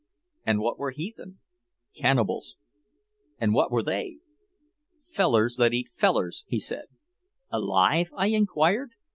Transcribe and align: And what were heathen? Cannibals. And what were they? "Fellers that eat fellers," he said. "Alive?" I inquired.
And 0.47 0.61
what 0.61 0.79
were 0.79 0.89
heathen? 0.89 1.37
Cannibals. 1.95 2.55
And 3.39 3.53
what 3.53 3.69
were 3.69 3.83
they? 3.83 4.17
"Fellers 5.11 5.57
that 5.57 5.75
eat 5.75 5.89
fellers," 5.95 6.43
he 6.47 6.57
said. 6.59 6.87
"Alive?" 7.51 8.09
I 8.17 8.29
inquired. 8.29 8.93